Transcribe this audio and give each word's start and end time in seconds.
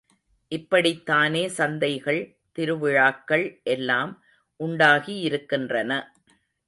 இப்படித் 0.51 1.05
தானே 1.05 1.47
சந்தைகள், 1.47 2.35
திருவிழாக்கள் 2.51 3.59
எல்லாம் 3.63 4.23
உண்டாகியிருக்கின்றன. 4.59 6.01